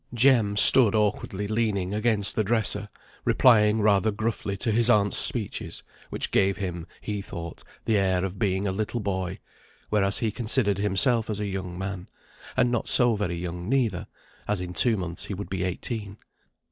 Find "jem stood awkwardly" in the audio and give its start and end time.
0.15-1.47